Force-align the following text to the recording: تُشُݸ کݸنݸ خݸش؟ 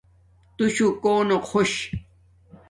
تُشُݸ 0.55 0.87
کݸنݸ 1.03 1.37
خݸش؟ 1.47 1.73